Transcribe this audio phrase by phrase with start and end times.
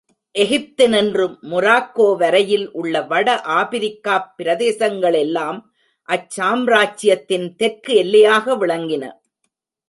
[0.35, 5.59] எகிப்தினின்று Morocco வரையில் உள்ள வட ஆப்பிரிக்காப் பிரதேசங்களெல்லாம்
[6.09, 9.03] அச் சாம்ராஜ்யத்தின் தெற்கு எல்லையாக விளங்கின.